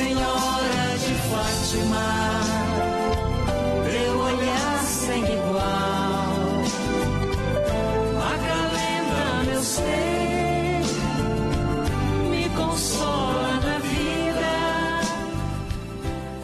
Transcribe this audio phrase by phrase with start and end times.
[0.00, 2.40] Senhora de Fátima,
[3.84, 6.32] teu olhar sem igual,
[8.32, 10.80] acalenta meu ser,
[12.30, 14.52] me consola na vida.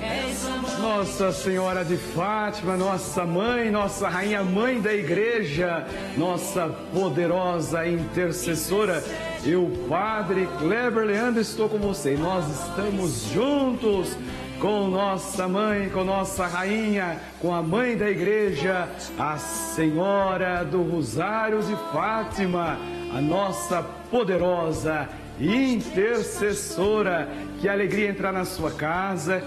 [0.03, 5.87] És a Nossa Senhora de Fátima, nossa mãe, nossa rainha mãe da igreja,
[6.19, 9.03] nossa poderosa intercessora.
[9.45, 14.17] Eu, Padre Kleber Leandro, estou com você e nós estamos juntos
[14.61, 21.63] com nossa mãe, com nossa rainha, com a mãe da igreja, a Senhora do Rosário
[21.63, 22.79] de Fátima,
[23.15, 25.09] a nossa poderosa
[25.41, 27.29] intercessora.
[27.61, 29.43] Que alegria entrar na sua casa.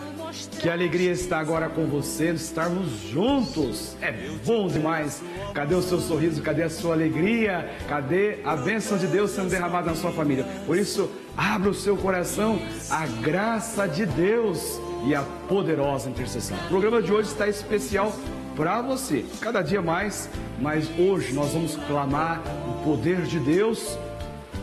[0.60, 3.96] Que alegria estar agora com você, estarmos juntos.
[4.02, 4.12] É
[4.46, 5.22] bom demais.
[5.54, 6.42] Cadê o seu sorriso?
[6.42, 7.70] Cadê a sua alegria?
[7.88, 10.46] Cadê a bênção de Deus sendo derramada na sua família?
[10.66, 16.58] Por isso, abra o seu coração, a graça de Deus e a poderosa intercessão.
[16.66, 18.14] O programa de hoje está especial
[18.56, 19.26] para você.
[19.40, 23.98] Cada dia mais, mas hoje nós vamos clamar o poder de Deus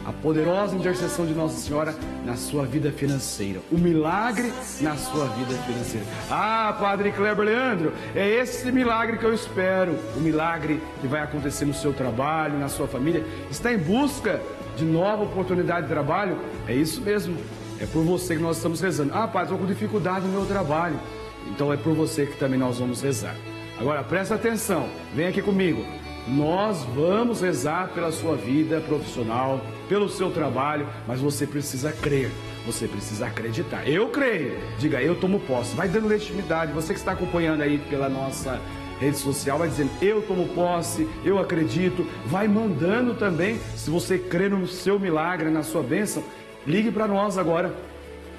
[0.06, 1.92] a poderosa intercessão de Nossa Senhora
[2.24, 6.06] na sua vida financeira, o milagre na sua vida financeira.
[6.30, 11.64] Ah, Padre Kleber Leandro, é esse milagre que eu espero, o milagre que vai acontecer
[11.64, 13.24] no seu trabalho, na sua família.
[13.50, 14.40] Está em busca
[14.76, 16.38] de nova oportunidade de trabalho?
[16.68, 17.36] É isso mesmo,
[17.80, 19.10] é por você que nós estamos rezando.
[19.12, 21.00] Ah, Padre, estou com dificuldade no meu trabalho.
[21.48, 23.34] Então é por você que também nós vamos rezar.
[23.76, 25.84] Agora presta atenção, vem aqui comigo.
[26.28, 32.30] Nós vamos rezar pela sua vida profissional, pelo seu trabalho, mas você precisa crer,
[32.64, 33.88] você precisa acreditar.
[33.88, 36.72] Eu creio, diga eu tomo posse, vai dando legitimidade.
[36.72, 38.60] Você que está acompanhando aí pela nossa
[39.00, 43.58] rede social, vai dizendo eu tomo posse, eu acredito, vai mandando também.
[43.74, 46.22] Se você crê no seu milagre, na sua bênção,
[46.66, 47.74] ligue para nós agora.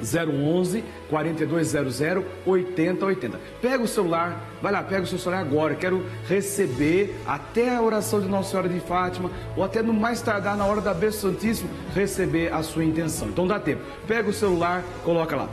[0.02, 2.02] 011 4200
[2.46, 3.40] 8080.
[3.62, 5.76] Pega o celular, vai lá, pega o seu celular agora.
[5.76, 10.56] Quero receber até a oração de Nossa Senhora de Fátima, ou até no mais tardar,
[10.56, 13.28] na hora da bênção Santíssimo, receber a sua intenção.
[13.30, 13.82] Então dá tempo.
[14.08, 15.50] Pega o celular, coloca lá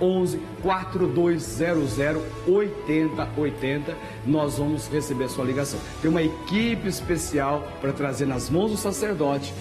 [0.00, 1.98] 011 4200
[2.46, 3.96] 8080.
[4.26, 5.78] Nós vamos receber a sua ligação.
[6.02, 9.52] Tem uma equipe especial para trazer nas mãos do sacerdote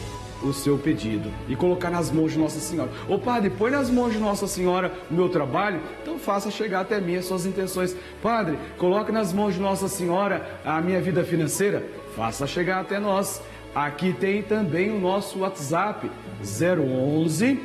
[0.43, 2.91] o seu pedido e colocar nas mãos de Nossa Senhora.
[3.07, 6.99] Ô padre, põe nas mãos de Nossa Senhora o meu trabalho, então faça chegar até
[6.99, 7.95] mim as suas intenções.
[8.21, 13.41] Padre, coloque nas mãos de Nossa Senhora a minha vida financeira, faça chegar até nós.
[13.73, 16.09] Aqui tem também o nosso WhatsApp
[16.41, 17.59] 011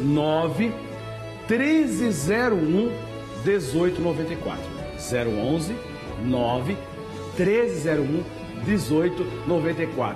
[0.00, 0.72] 9
[1.48, 2.92] 1301
[3.44, 4.64] 1894.
[4.98, 5.76] 011
[6.24, 6.76] 9
[7.38, 8.37] 1301 1894.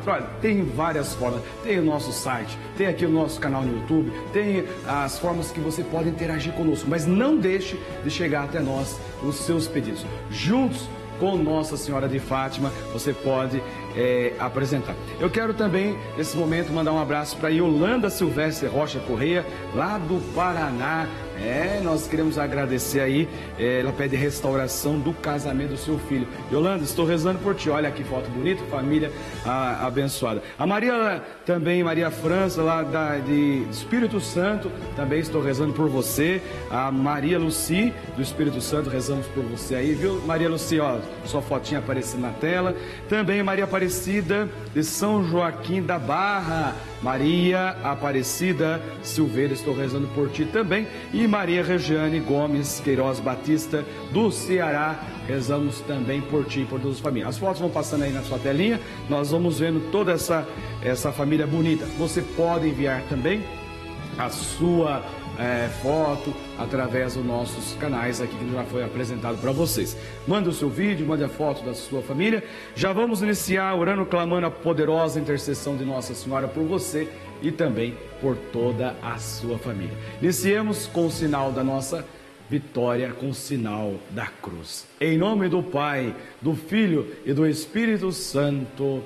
[0.07, 1.43] Olha, tem várias formas.
[1.63, 5.61] Tem o nosso site, tem aqui o nosso canal no YouTube, tem as formas que
[5.61, 10.05] você pode interagir conosco, mas não deixe de chegar até nós os seus pedidos.
[10.31, 10.89] Juntos
[11.23, 13.63] com Nossa Senhora de Fátima, você pode
[13.95, 14.95] é, apresentar.
[15.21, 20.21] Eu quero também, nesse momento, mandar um abraço para Yolanda Silvestre Rocha Correia, lá do
[20.35, 21.07] Paraná.
[21.41, 23.29] É, nós queremos agradecer aí.
[23.59, 26.27] É, ela pede restauração do casamento do seu filho.
[26.51, 27.71] Yolanda, estou rezando por ti.
[27.71, 29.11] Olha que foto bonita, família
[29.45, 30.43] ah, abençoada.
[30.59, 36.41] A Maria também, Maria França, lá da, de Espírito Santo, também estou rezando por você.
[36.71, 40.21] A Maria Luci, do Espírito Santo, rezamos por você aí, viu?
[40.27, 42.75] Maria Luci, ó, sua fotinha aparecendo na tela.
[43.09, 46.75] Também Maria Aparecida, de São Joaquim da Barra.
[47.03, 50.87] Maria Aparecida Silveira, estou rezando por ti também.
[51.13, 56.97] E Maria Regiane Gomes Queiroz Batista, do Ceará, rezamos também por ti e por todas
[56.97, 57.31] as famílias.
[57.31, 60.47] As fotos vão passando aí na sua telinha, nós vamos vendo toda essa,
[60.83, 61.87] essa família bonita.
[61.99, 63.43] Você pode enviar também
[64.19, 65.03] a sua
[65.39, 69.97] é, foto através dos nossos canais aqui que já foi apresentado para vocês.
[70.27, 72.45] Manda o seu vídeo, manda a foto da sua família.
[72.75, 77.09] Já vamos iniciar orando, clamando a poderosa intercessão de Nossa Senhora por você
[77.43, 79.97] e também por toda a sua família.
[80.21, 82.05] Iniciemos com o sinal da nossa
[82.49, 84.87] vitória, com o sinal da cruz.
[85.01, 89.03] Em nome do Pai, do Filho e do Espírito Santo.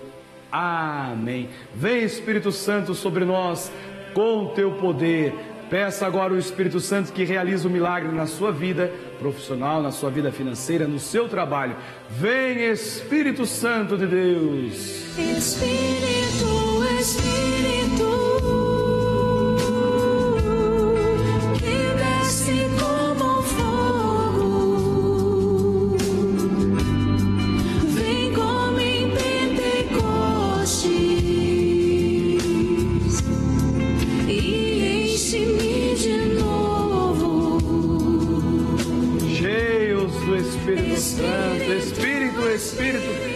[0.50, 1.48] Amém.
[1.74, 3.70] Vem Espírito Santo sobre nós
[4.14, 5.32] com teu poder.
[5.68, 10.10] Peça agora o Espírito Santo que realize o milagre na sua vida profissional, na sua
[10.10, 11.76] vida financeira, no seu trabalho.
[12.08, 14.74] Vem Espírito Santo de Deus.
[15.18, 17.55] Espírito, Espírito,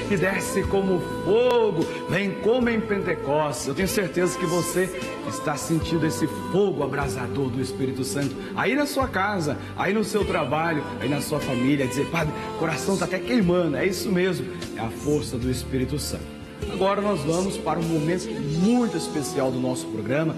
[0.09, 3.69] que desce como fogo, vem como em Pentecostes.
[3.69, 4.91] Eu tenho certeza que você
[5.29, 10.25] está sentindo esse fogo abrasador do Espírito Santo aí na sua casa, aí no seu
[10.25, 11.87] trabalho, aí na sua família.
[11.87, 13.77] Dizer, Padre, o coração está até queimando.
[13.77, 14.47] É isso mesmo,
[14.77, 16.25] é a força do Espírito Santo.
[16.73, 18.29] Agora nós vamos para um momento
[18.59, 20.35] muito especial do nosso programa,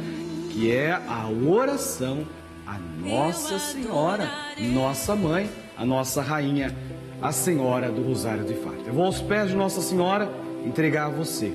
[0.50, 2.26] que é a oração
[2.66, 5.48] à Nossa Senhora, nossa mãe,
[5.82, 6.72] a nossa rainha
[7.20, 8.84] a Senhora do Rosário de Fátima.
[8.86, 10.30] Eu vou aos pés de Nossa Senhora
[10.64, 11.52] entregar a você,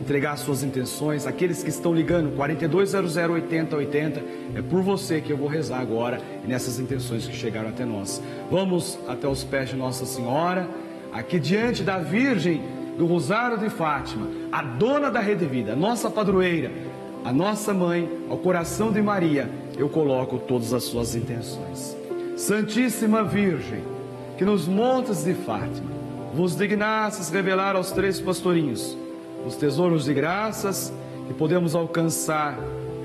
[0.00, 4.22] entregar as suas intenções, aqueles que estão ligando 4200 8080,
[4.54, 8.22] é por você que eu vou rezar agora nessas intenções que chegaram até nós.
[8.48, 10.68] Vamos até os pés de Nossa Senhora,
[11.12, 12.62] aqui diante da Virgem
[12.96, 16.70] do Rosário de Fátima, a dona da Rede Vida, nossa padroeira,
[17.24, 22.03] a nossa mãe, ao coração de Maria, eu coloco todas as suas intenções.
[22.36, 23.84] Santíssima Virgem,
[24.36, 25.92] que nos montes de Fátima
[26.34, 28.98] vos dignasses revelar aos três pastorinhos
[29.46, 30.92] os tesouros de graças
[31.28, 32.58] que podemos alcançar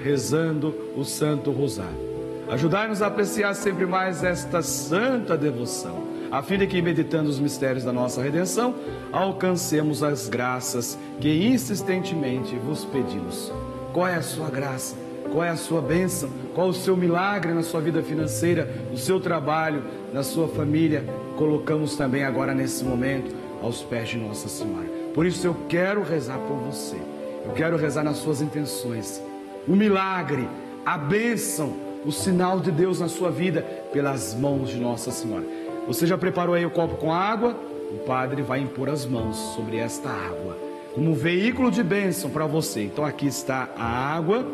[0.03, 2.09] rezando o Santo Rosário.
[2.49, 7.83] Ajudai-nos a apreciar sempre mais esta santa devoção, a fim de que, meditando os mistérios
[7.83, 8.73] da nossa redenção,
[9.11, 13.51] alcancemos as graças que insistentemente vos pedimos.
[13.93, 15.08] Qual é a sua graça?
[15.31, 16.29] Qual é a sua bênção?
[16.55, 19.83] Qual o seu milagre na sua vida financeira, no seu trabalho,
[20.13, 21.03] na sua família?
[21.37, 24.87] Colocamos também agora nesse momento aos pés de Nossa Senhora.
[25.13, 26.97] Por isso eu quero rezar por você.
[27.45, 29.21] Eu quero rezar nas suas intenções.
[29.67, 30.47] O milagre,
[30.85, 33.61] a bênção, o sinal de Deus na sua vida
[33.93, 35.45] pelas mãos de Nossa Senhora.
[35.87, 37.55] Você já preparou aí o copo com água?
[37.91, 42.83] O padre vai impor as mãos sobre esta água como veículo de bênção para você.
[42.83, 44.45] Então aqui está a água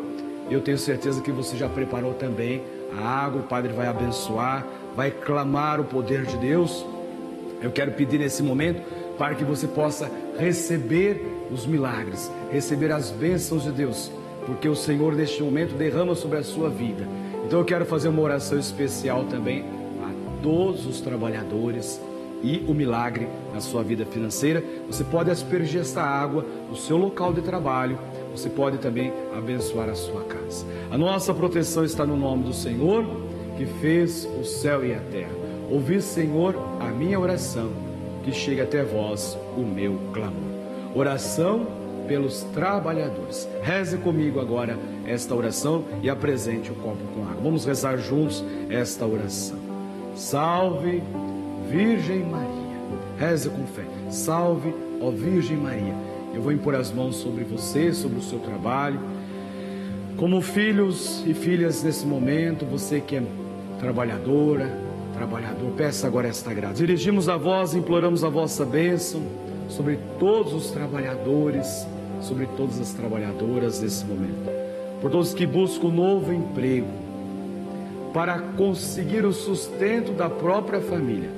[0.50, 2.62] eu tenho certeza que você já preparou também
[2.96, 6.84] a água, o Padre vai abençoar, vai clamar o poder de Deus.
[7.60, 8.80] Eu quero pedir nesse momento
[9.18, 14.10] para que você possa receber os milagres, receber as bênçãos de Deus,
[14.46, 17.06] porque o Senhor neste momento derrama sobre a sua vida.
[17.44, 19.64] Então eu quero fazer uma oração especial também
[20.02, 22.00] a todos os trabalhadores
[22.42, 24.62] e o milagre na sua vida financeira.
[24.88, 27.98] Você pode aspergir esta água no seu local de trabalho,
[28.36, 30.66] você pode também abençoar a sua casa.
[30.90, 33.04] A nossa proteção está no nome do Senhor,
[33.56, 35.32] que fez o céu e a terra.
[35.70, 37.70] Ouvi, Senhor, a minha oração,
[38.22, 40.34] que chega até vós o meu clamor.
[40.94, 41.66] Oração
[42.06, 43.48] pelos trabalhadores.
[43.62, 47.40] Reze comigo agora esta oração e apresente o copo com água.
[47.42, 49.58] Vamos rezar juntos esta oração.
[50.14, 51.02] Salve,
[51.70, 52.76] Virgem Maria.
[53.18, 53.84] Reze com fé.
[54.10, 56.05] Salve, ó Virgem Maria
[56.36, 59.00] eu vou impor as mãos sobre você, sobre o seu trabalho.
[60.18, 63.22] Como filhos e filhas nesse momento, você que é
[63.80, 64.78] trabalhadora,
[65.14, 66.74] trabalhador, peça agora esta graça.
[66.74, 69.22] Dirigimos a voz, imploramos a vossa bênção
[69.70, 71.86] sobre todos os trabalhadores,
[72.20, 74.50] sobre todas as trabalhadoras nesse momento.
[75.00, 76.88] Por todos que buscam um novo emprego,
[78.12, 81.30] para conseguir o sustento da própria família.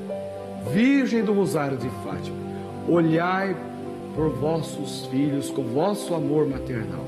[0.72, 2.36] Virgem do Rosário de Fátima,
[2.88, 3.67] olhai
[4.18, 7.04] por vossos filhos com vosso amor maternal.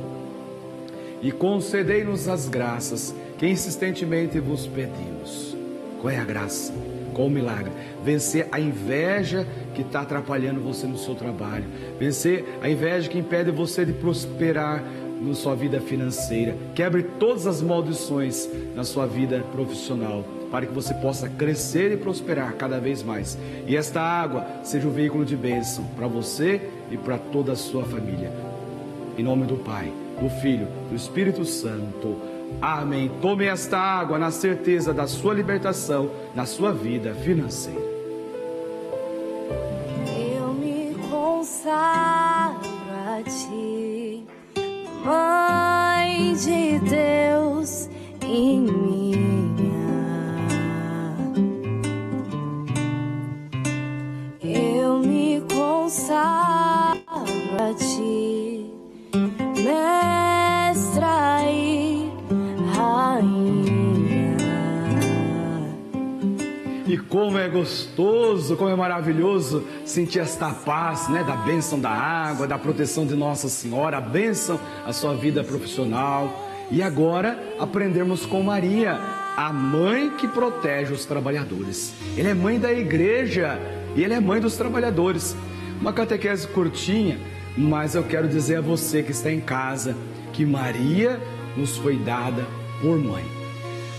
[1.20, 5.56] E concedei-nos as graças que insistentemente vos pedimos.
[6.00, 6.72] Qual é a graça?
[7.12, 7.72] Qual o milagre?
[8.04, 9.44] Vencer a inveja
[9.74, 11.64] que está atrapalhando você no seu trabalho.
[11.98, 14.80] Vencer a inveja que impede você de prosperar
[15.20, 16.56] na sua vida financeira.
[16.76, 22.54] Quebre todas as maldições na sua vida profissional para que você possa crescer e prosperar
[22.54, 23.36] cada vez mais.
[23.66, 27.84] E esta água seja um veículo de bênção para você e para toda a sua
[27.84, 28.32] família.
[29.16, 32.16] Em nome do Pai, do Filho, do Espírito Santo.
[32.60, 33.10] Amém.
[33.20, 37.80] Tome esta água na certeza da sua libertação na sua vida financeira.
[40.36, 42.70] Eu me consagro
[43.06, 44.24] a ti,
[45.04, 47.88] Mãe de Deus
[48.22, 48.99] em minha.
[67.10, 72.56] Como é gostoso, como é maravilhoso sentir esta paz, né, da bênção da água, da
[72.56, 76.48] proteção de Nossa Senhora, a bênção à sua vida profissional.
[76.70, 79.00] E agora aprendermos com Maria,
[79.36, 81.92] a mãe que protege os trabalhadores.
[82.16, 83.58] Ela é mãe da igreja
[83.96, 85.36] e ela é mãe dos trabalhadores.
[85.80, 87.18] Uma catequese curtinha,
[87.58, 89.96] mas eu quero dizer a você que está em casa
[90.32, 91.20] que Maria
[91.56, 92.46] nos foi dada
[92.80, 93.39] por mãe.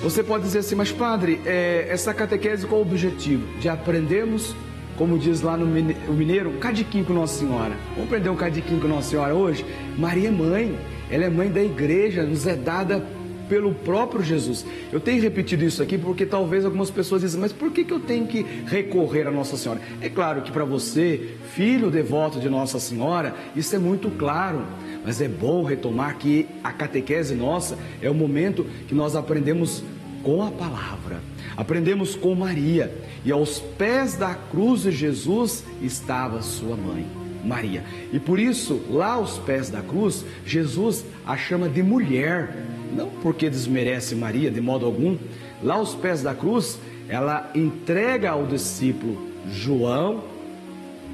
[0.01, 3.45] Você pode dizer assim, mas padre, é, essa catequese qual o objetivo?
[3.59, 4.55] De aprendermos
[4.97, 7.75] como diz lá no Mineiro, um cadiquinho com Nossa Senhora.
[7.91, 9.65] Vamos aprender um cadiquinho com Nossa Senhora hoje?
[9.97, 10.77] Maria é mãe,
[11.09, 13.03] ela é mãe da igreja, nos é dada
[13.49, 14.65] pelo próprio Jesus.
[14.91, 17.99] Eu tenho repetido isso aqui porque talvez algumas pessoas dizem, mas por que, que eu
[17.99, 19.81] tenho que recorrer a Nossa Senhora?
[20.01, 24.61] É claro que para você, filho devoto de Nossa Senhora, isso é muito claro.
[25.03, 29.83] Mas é bom retomar que a catequese nossa é o momento que nós aprendemos
[30.23, 31.21] com a palavra,
[31.55, 37.05] aprendemos com Maria, e aos pés da cruz de Jesus estava sua mãe.
[37.43, 37.83] Maria.
[38.13, 42.55] E por isso, lá aos pés da cruz, Jesus a chama de mulher,
[42.95, 45.17] não porque desmerece Maria de modo algum,
[45.63, 46.77] lá aos pés da cruz,
[47.09, 50.23] ela entrega ao discípulo João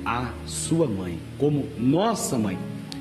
[0.05, 2.57] a sua mãe, como nossa mãe.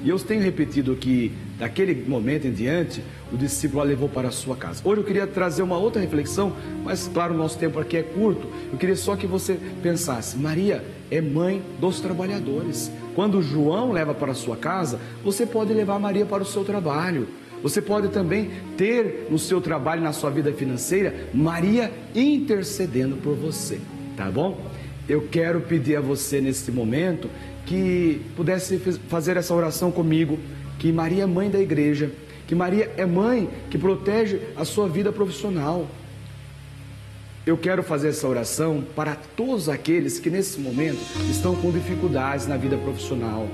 [0.07, 4.31] E eu tenho repetido que daquele momento em diante, o discípulo a levou para a
[4.31, 4.81] sua casa.
[4.85, 6.53] Hoje eu queria trazer uma outra reflexão,
[6.85, 8.47] mas claro, o nosso tempo aqui é curto.
[8.71, 12.89] Eu queria só que você pensasse: Maria é mãe dos trabalhadores.
[13.17, 17.27] Quando João leva para a sua casa, você pode levar Maria para o seu trabalho.
[17.61, 23.81] Você pode também ter no seu trabalho, na sua vida financeira, Maria intercedendo por você,
[24.17, 24.71] tá bom?
[25.09, 27.29] Eu quero pedir a você nesse momento
[27.67, 30.39] que pudesse fazer essa oração comigo,
[30.79, 32.11] que Maria é mãe da igreja,
[32.47, 35.87] que Maria é mãe que protege a sua vida profissional.
[37.45, 40.99] Eu quero fazer essa oração para todos aqueles que nesse momento
[41.31, 43.49] estão com dificuldades na vida profissional,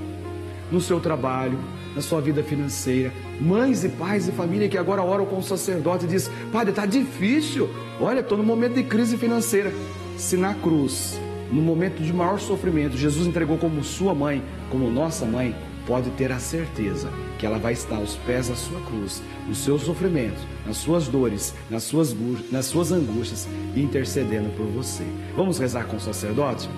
[0.71, 1.59] no seu trabalho,
[1.95, 3.11] na sua vida financeira.
[3.39, 6.85] Mães e pais de família que agora oram com o sacerdote e diz: Padre, está
[6.85, 7.69] difícil.
[7.99, 9.71] Olha, estou no momento de crise financeira.
[10.17, 11.19] Se na cruz,
[11.51, 16.31] no momento de maior sofrimento, Jesus entregou como sua mãe, como nossa mãe, pode ter
[16.31, 20.77] a certeza que ela vai estar aos pés da sua cruz, nos seus sofrimentos, nas
[20.77, 22.15] suas dores, nas suas,
[22.51, 25.03] nas suas angústias, intercedendo por você.
[25.35, 26.69] Vamos rezar com o sacerdote?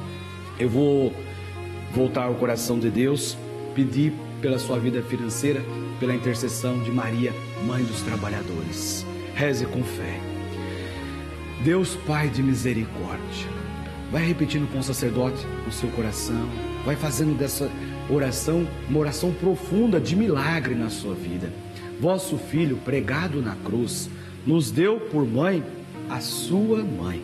[0.60, 1.14] Eu vou
[1.94, 3.38] voltar ao coração de Deus,
[3.76, 5.62] pedir pela sua vida financeira,
[6.00, 7.34] pela intercessão de Maria,
[7.66, 9.06] mãe dos trabalhadores.
[9.36, 10.20] Reze com fé.
[11.64, 13.50] Deus Pai de misericórdia,
[14.16, 16.48] vai repetindo com o sacerdote o seu coração,
[16.86, 17.70] vai fazendo dessa
[18.10, 21.52] oração uma oração profunda de milagre na sua vida.
[22.00, 24.10] Vosso filho, pregado na cruz,
[24.48, 25.62] nos deu por mãe
[26.10, 27.22] a sua mãe.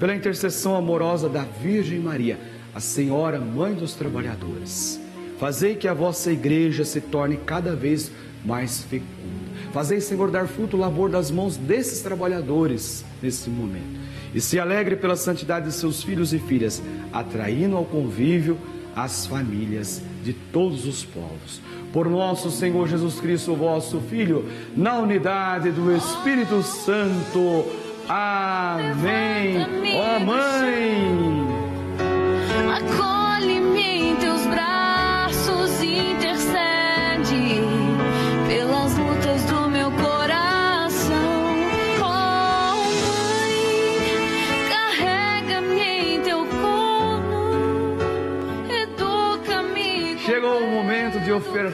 [0.00, 2.38] Pela intercessão amorosa da Virgem Maria,
[2.74, 4.98] a Senhora, mãe dos trabalhadores
[5.38, 8.10] Fazei que a vossa igreja se torne cada vez
[8.42, 9.44] mais fecunda.
[9.74, 14.03] Fazei, Senhor, dar fruto o labor das mãos desses trabalhadores nesse momento.
[14.34, 18.58] E se alegre pela santidade de seus filhos e filhas, atraindo ao convívio
[18.94, 21.60] as famílias de todos os povos.
[21.92, 27.64] Por nosso Senhor Jesus Cristo, vosso Filho, na unidade do Espírito Santo.
[28.08, 29.56] Amém.
[29.94, 31.54] Ó oh, Mãe.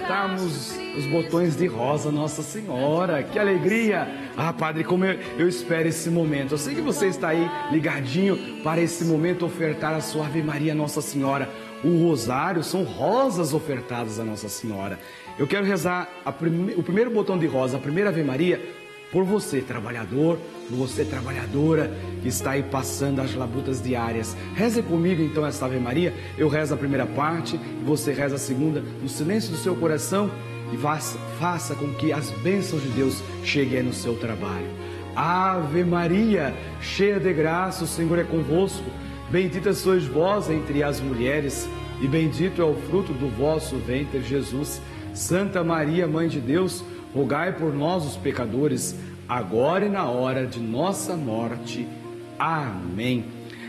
[0.00, 3.22] Ofertarmos os botões de rosa Nossa Senhora.
[3.22, 4.08] Que alegria!
[4.36, 6.52] Ah, Padre, como eu, eu espero esse momento.
[6.52, 10.74] Eu sei que você está aí ligadinho para esse momento ofertar a sua Ave Maria
[10.74, 11.48] Nossa Senhora.
[11.84, 14.98] O rosário são rosas ofertadas a Nossa Senhora.
[15.38, 16.74] Eu quero rezar prime...
[16.74, 18.60] o primeiro botão de rosa, a primeira Ave Maria,
[19.12, 20.38] por você, trabalhador,
[20.68, 21.90] por você, trabalhadora,
[22.22, 24.36] que está aí passando as labutas diárias.
[24.54, 26.14] Reze comigo então esta Ave Maria.
[26.38, 30.30] Eu rezo a primeira parte você reza a segunda, no silêncio do seu coração,
[30.72, 34.68] e faça, faça com que as bênçãos de Deus cheguem no seu trabalho.
[35.16, 38.84] Ave Maria, cheia de graça, o Senhor é convosco.
[39.28, 41.68] Bendita sois vós entre as mulheres,
[42.00, 44.80] e bendito é o fruto do vosso ventre, Jesus.
[45.12, 48.94] Santa Maria, Mãe de Deus, rogai por nós, os pecadores,
[49.28, 51.86] agora e na hora de nossa morte.
[52.38, 53.24] Amém.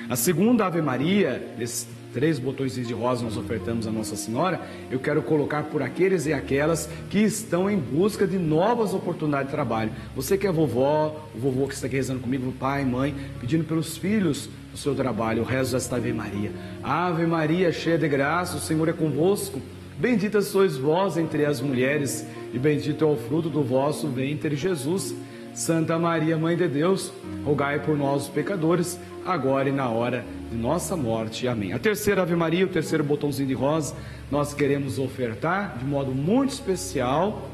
[0.09, 4.99] A segunda Ave Maria, esses três botões de rosa nós ofertamos a Nossa Senhora, eu
[4.99, 9.91] quero colocar por aqueles e aquelas que estão em busca de novas oportunidades de trabalho.
[10.15, 13.97] Você que é vovó, o vovô que está aqui rezando comigo, pai, mãe, pedindo pelos
[13.97, 16.51] filhos do seu trabalho, eu rezo esta Ave Maria.
[16.83, 19.61] Ave Maria, cheia de graça, o Senhor é convosco.
[20.01, 25.13] Bendita sois vós entre as mulheres, e bendito é o fruto do vosso ventre, Jesus.
[25.53, 27.13] Santa Maria, Mãe de Deus,
[27.45, 31.47] rogai por nós, pecadores, agora e na hora de nossa morte.
[31.47, 31.71] Amém.
[31.73, 33.95] A terceira Ave Maria, o terceiro botãozinho de rosa,
[34.31, 37.51] nós queremos ofertar de modo muito especial,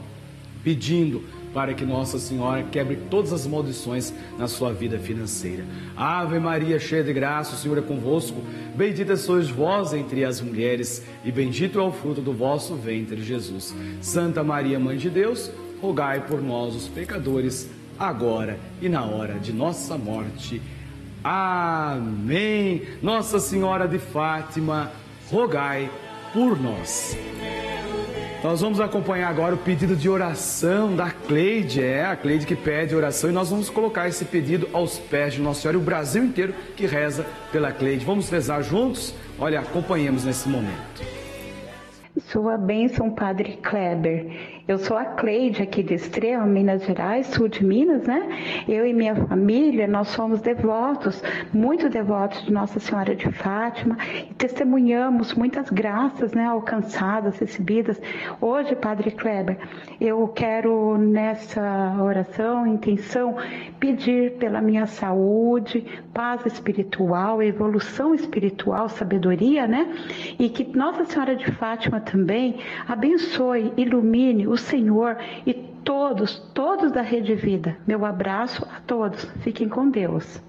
[0.64, 1.26] pedindo
[1.58, 5.66] para que Nossa Senhora quebre todas as maldições na sua vida financeira.
[5.96, 8.44] Ave Maria, cheia de graça, o Senhor é convosco.
[8.76, 13.74] Bendita sois vós entre as mulheres, e bendito é o fruto do vosso ventre, Jesus.
[14.02, 15.50] Santa Maria, Mãe de Deus,
[15.82, 20.62] rogai por nós, os pecadores, agora e na hora de nossa morte.
[21.24, 22.84] Amém.
[23.02, 24.92] Nossa Senhora de Fátima,
[25.32, 25.90] rogai
[26.32, 27.18] por nós.
[28.44, 32.96] Nós vamos acompanhar agora o pedido de oração da Cleide, é a Cleide que pede
[32.96, 36.24] oração e nós vamos colocar esse pedido aos pés de Nossa Senhora e o Brasil
[36.24, 38.06] inteiro que reza pela Cleide.
[38.06, 39.14] Vamos rezar juntos?
[39.40, 41.02] Olha, acompanhemos nesse momento.
[42.20, 44.57] Sua bênção, Padre Kleber.
[44.68, 48.28] Eu sou a Cleide aqui de Estrela, Minas Gerais, sul de Minas, né?
[48.68, 53.98] Eu e minha família, nós somos devotos, muito devotos de Nossa Senhora de Fátima
[54.30, 58.02] e testemunhamos muitas graças, né, alcançadas, recebidas.
[58.42, 59.58] Hoje, Padre Kleber,
[60.02, 63.38] eu quero nessa oração, intenção,
[63.80, 69.88] pedir pela minha saúde, paz espiritual, evolução espiritual, sabedoria, né?
[70.38, 77.36] E que Nossa Senhora de Fátima também abençoe, ilumine Senhor e todos, todos da Rede
[77.36, 77.78] Vida.
[77.88, 79.26] Meu abraço a todos.
[79.42, 80.42] Fiquem com Deus.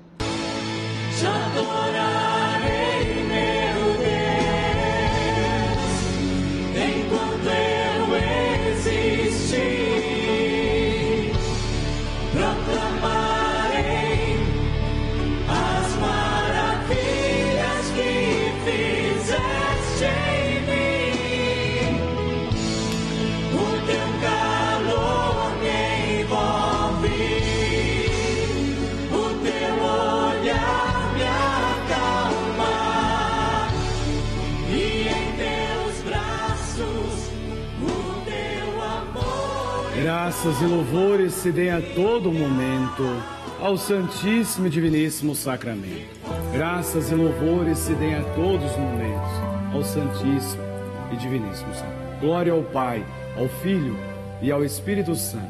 [40.09, 43.05] Graças e louvores se deem a todo momento
[43.61, 46.09] ao Santíssimo e Diviníssimo Sacramento.
[46.51, 49.31] Graças e louvores se deem a todos os momentos
[49.71, 50.62] ao Santíssimo
[51.12, 52.21] e Diviníssimo Sacramento.
[52.23, 53.05] Glória ao Pai,
[53.37, 53.99] ao Filho
[54.40, 55.44] e ao Espírito Santo,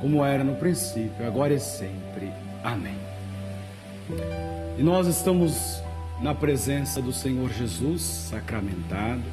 [0.00, 2.30] como era no princípio, agora e sempre.
[2.62, 2.94] Amém.
[4.78, 5.82] E nós estamos
[6.22, 9.24] na presença do Senhor Jesus sacramentado.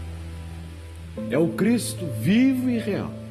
[1.29, 3.21] É o Cristo vivo e real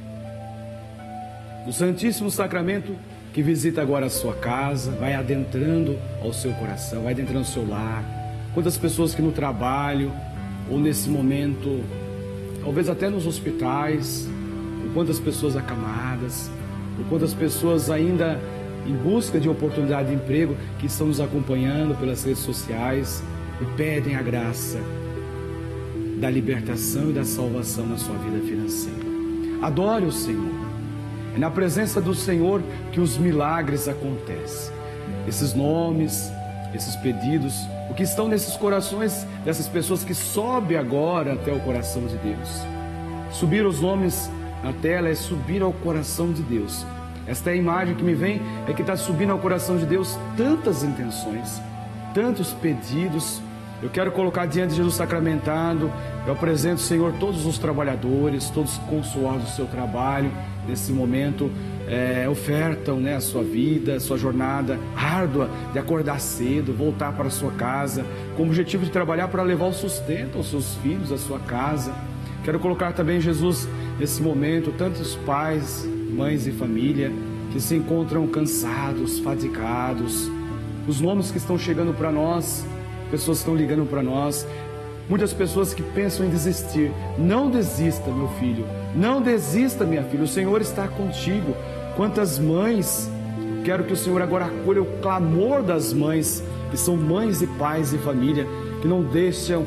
[1.66, 2.96] o Santíssimo Sacramento
[3.32, 7.66] que visita agora a sua casa, vai adentrando ao seu coração, vai adentrando ao seu
[7.66, 8.04] lar.
[8.52, 10.12] Quantas pessoas que no trabalho
[10.70, 11.82] ou nesse momento,
[12.62, 14.28] talvez até nos hospitais,
[14.84, 16.50] ou quantas pessoas acamadas,
[16.98, 18.38] ou quantas pessoas ainda
[18.86, 23.22] em busca de oportunidade de emprego que estão nos acompanhando pelas redes sociais
[23.60, 24.78] e pedem a graça
[26.20, 29.12] da libertação e da salvação na sua vida financeira.
[29.62, 30.61] Adore o Senhor.
[31.34, 34.74] É na presença do Senhor que os milagres acontecem.
[35.26, 36.30] Esses nomes,
[36.74, 42.06] esses pedidos, o que estão nesses corações dessas pessoas que sobe agora até o coração
[42.06, 42.48] de Deus.
[43.30, 44.30] Subir os nomes
[44.62, 46.84] na tela é subir ao coração de Deus.
[47.26, 50.18] Esta é a imagem que me vem, é que está subindo ao coração de Deus
[50.36, 51.60] tantas intenções,
[52.14, 53.40] tantos pedidos.
[53.82, 55.90] Eu quero colocar diante de Jesus sacramentado,
[56.24, 60.30] eu apresento, Senhor, todos os trabalhadores, todos consolados do seu trabalho,
[60.68, 61.50] nesse momento.
[61.88, 67.26] É, ofertam né, a sua vida, a sua jornada árdua de acordar cedo, voltar para
[67.26, 71.10] a sua casa, com o objetivo de trabalhar para levar o sustento aos seus filhos,
[71.10, 71.92] à sua casa.
[72.44, 73.68] Quero colocar também, Jesus,
[73.98, 77.12] nesse momento, tantos pais, mães e família
[77.52, 80.30] que se encontram cansados, fadigados,
[80.86, 82.64] os nomes que estão chegando para nós,
[83.12, 84.46] pessoas estão ligando para nós,
[85.08, 86.90] Muitas pessoas que pensam em desistir.
[87.18, 88.64] Não desista, meu filho.
[88.94, 90.22] Não desista, minha filha.
[90.22, 91.54] O Senhor está contigo.
[91.96, 93.10] Quantas mães,
[93.64, 97.92] quero que o Senhor agora acolha o clamor das mães, que são mães e pais
[97.92, 98.46] e família,
[98.80, 99.66] que não deixam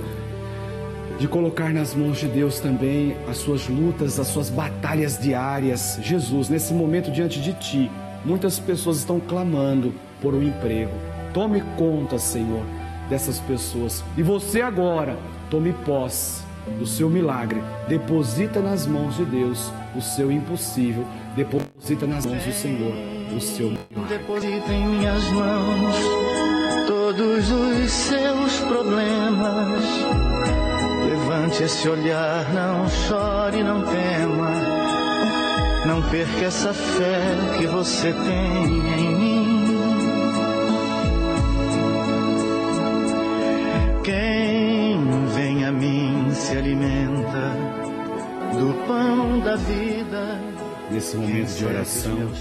[1.20, 6.00] de colocar nas mãos de Deus também as suas lutas, as suas batalhas diárias.
[6.02, 7.92] Jesus, nesse momento diante de ti,
[8.26, 10.92] muitas pessoas estão clamando por um emprego.
[11.34, 12.64] Tome conta, Senhor
[13.10, 14.04] dessas pessoas.
[14.18, 15.18] E você agora,
[15.50, 16.44] tome posse
[16.80, 17.62] do seu milagre.
[17.88, 21.06] Deposita nas mãos de Deus o seu impossível.
[21.36, 22.94] Deposita nas mãos do Senhor
[23.36, 24.18] o seu milagre.
[24.18, 25.96] Deposita em minhas mãos
[26.88, 29.84] todos os seus problemas.
[31.08, 34.86] Levante esse olhar, não chore, não tema.
[35.86, 38.64] Não perca essa fé que você tem
[39.00, 39.15] em
[50.92, 52.32] nesse momento de oração.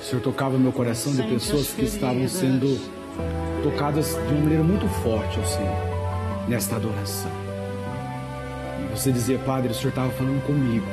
[0.00, 2.80] O Senhor tocava meu coração de pessoas que estavam sendo
[3.62, 7.30] tocadas de uma maneira muito forte ao Senhor nesta adoração.
[8.80, 10.86] E você dizia, Padre, o Senhor estava falando comigo.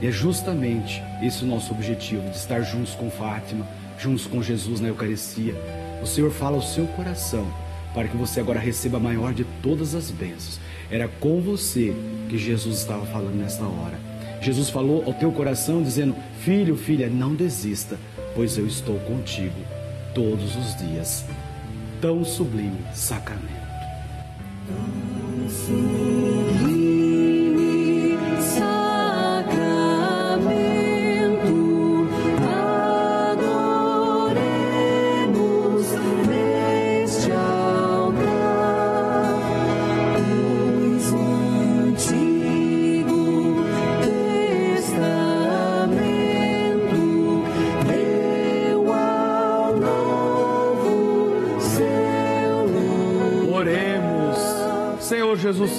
[0.00, 3.66] E é justamente esse o nosso objetivo, de estar juntos com Fátima,
[3.98, 5.54] juntos com Jesus na Eucaristia.
[6.02, 7.46] O Senhor fala ao seu coração
[7.94, 10.60] para que você agora receba a maior de todas as bênçãos.
[10.90, 11.94] Era com você
[12.28, 13.98] que Jesus estava falando nesta hora.
[14.46, 17.98] Jesus falou ao teu coração dizendo: Filho, filha, não desista,
[18.32, 19.56] pois eu estou contigo
[20.14, 21.24] todos os dias.
[22.00, 23.50] Tão sublime sacramento.
[24.68, 26.05] Tão sublime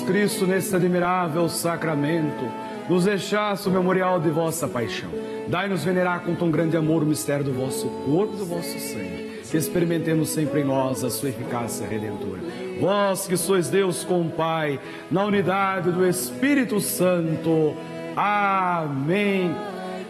[0.07, 2.49] Cristo, nesse admirável sacramento,
[2.89, 5.09] nos deixasse o memorial de vossa paixão.
[5.49, 9.41] Dai-nos venerar com tão grande amor o mistério do vosso corpo e do vosso sangue,
[9.51, 12.39] que experimentemos sempre em nós a sua eficácia redentora.
[12.79, 14.79] Vós que sois Deus com o Pai,
[15.11, 17.75] na unidade do Espírito Santo.
[18.15, 19.53] Amém.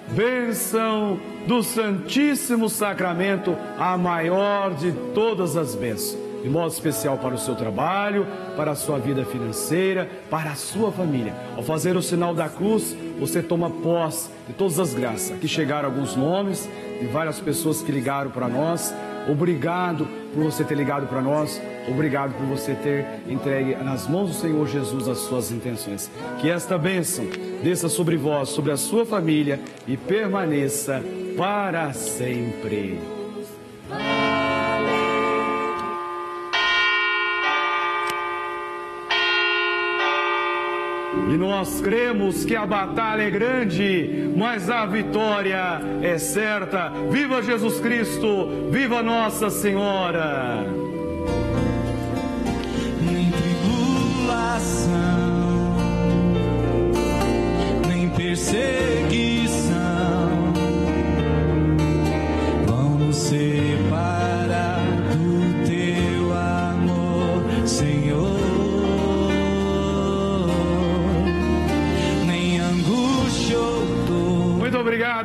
[0.10, 7.38] Bênção do Santíssimo Sacramento, a maior de todas as bênçãos de modo especial para o
[7.38, 11.34] seu trabalho, para a sua vida financeira, para a sua família.
[11.58, 15.32] Ao fazer o sinal da cruz, você toma posse de todas as graças.
[15.34, 16.70] Aqui chegaram alguns nomes
[17.02, 18.96] de várias pessoas que ligaram para nós.
[19.30, 21.62] Obrigado por você ter ligado para nós.
[21.90, 26.10] Obrigado por você ter entregue nas mãos do Senhor Jesus as suas intenções.
[26.40, 27.26] Que esta bênção
[27.62, 31.04] desça sobre vós, sobre a sua família e permaneça
[31.36, 33.16] para sempre.
[41.30, 46.90] E nós cremos que a batalha é grande, mas a vitória é certa.
[47.12, 48.70] Viva Jesus Cristo!
[48.72, 50.66] Viva Nossa Senhora!
[53.02, 54.98] nem tribulação,
[57.88, 59.77] nem perseguição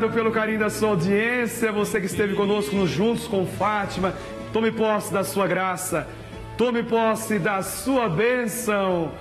[0.03, 4.15] obrigado pelo carinho da sua audiência, você que esteve conosco no Juntos com Fátima.
[4.53, 6.07] Tome posse da sua graça,
[6.57, 9.13] tome posse da sua bênção.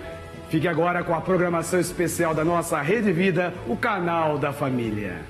[0.50, 5.22] Fique agora com a programação especial da nossa Rede Vida, o canal da família.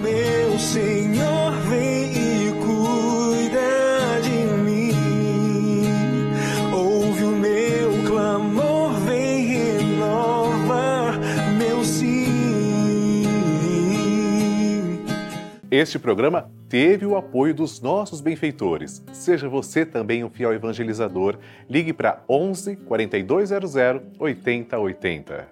[0.00, 2.17] Meu Senhor, vem
[15.70, 19.04] Este programa teve o apoio dos nossos benfeitores.
[19.12, 21.36] Seja você também um fiel evangelizador.
[21.68, 23.74] Ligue para 11 4200
[24.18, 25.48] 8080.